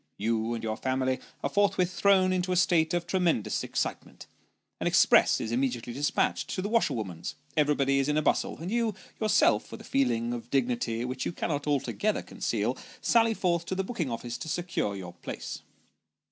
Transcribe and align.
You 0.17 0.55
and 0.55 0.63
your 0.63 0.77
family 0.77 1.19
are 1.43 1.49
forthwith 1.51 1.93
thrown 1.93 2.33
into 2.33 2.51
a 2.51 2.55
state 2.55 2.91
of 2.95 3.05
tremendous 3.05 3.63
ex 3.63 3.81
citement; 3.81 4.25
an 4.79 4.87
express 4.87 5.39
is 5.39 5.51
immediately 5.51 5.93
despatched 5.93 6.49
to 6.55 6.63
the 6.63 6.69
washerwoman's; 6.69 7.35
everybody 7.55 7.99
is 7.99 8.09
in 8.09 8.17
a 8.17 8.21
bustle; 8.23 8.57
and 8.57 8.71
you, 8.71 8.95
yourself, 9.19 9.71
with 9.71 9.81
a 9.81 9.83
feeling 9.83 10.33
of 10.33 10.49
dignity 10.49 11.05
which 11.05 11.23
you 11.23 11.31
cannot 11.31 11.67
altogether 11.67 12.23
conceal, 12.23 12.75
sally 12.99 13.35
forth 13.35 13.63
to 13.67 13.75
the 13.75 13.83
booking 13.83 14.09
office 14.09 14.39
to 14.39 14.49
secure 14.49 14.95
your 14.95 15.13
place. 15.13 15.61